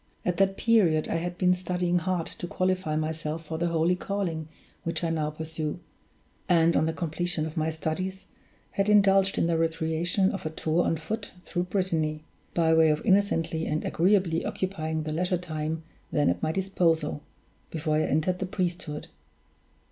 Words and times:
At 0.25 0.37
that 0.37 0.57
period 0.57 1.07
I 1.09 1.17
had 1.17 1.37
been 1.37 1.53
studying 1.53 1.99
hard 1.99 2.25
to 2.25 2.47
qualify 2.47 2.95
myself 2.95 3.45
for 3.45 3.59
the 3.59 3.67
holy 3.67 3.95
calling 3.95 4.47
which 4.83 5.03
I 5.03 5.11
now 5.11 5.29
pursue; 5.29 5.79
and, 6.49 6.75
on 6.75 6.87
the 6.87 6.91
completion 6.93 7.45
of 7.45 7.55
my 7.55 7.69
studies, 7.69 8.25
had 8.71 8.89
indulged 8.89 9.37
in 9.37 9.45
the 9.45 9.59
recreation 9.59 10.31
of 10.31 10.43
a 10.43 10.49
tour 10.49 10.85
on 10.85 10.97
foot 10.97 11.33
through 11.45 11.65
Brittany, 11.65 12.23
by 12.55 12.73
way 12.73 12.89
of 12.89 13.05
innocently 13.05 13.67
and 13.67 13.85
agreeably 13.85 14.43
occupying 14.43 15.03
the 15.03 15.13
leisure 15.13 15.37
time 15.37 15.83
then 16.11 16.31
at 16.31 16.41
my 16.41 16.51
disposal, 16.51 17.21
before 17.69 17.97
I 17.97 18.01
entered 18.01 18.39
the 18.39 18.47
priesthood. 18.47 19.05